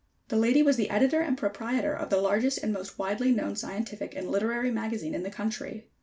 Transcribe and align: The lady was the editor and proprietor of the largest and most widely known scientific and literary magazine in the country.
The 0.29 0.35
lady 0.35 0.63
was 0.63 0.77
the 0.77 0.89
editor 0.89 1.21
and 1.21 1.37
proprietor 1.37 1.93
of 1.93 2.09
the 2.09 2.17
largest 2.19 2.57
and 2.63 2.73
most 2.73 2.97
widely 2.97 3.31
known 3.31 3.55
scientific 3.55 4.15
and 4.15 4.31
literary 4.31 4.71
magazine 4.71 5.13
in 5.13 5.21
the 5.21 5.29
country. 5.29 5.91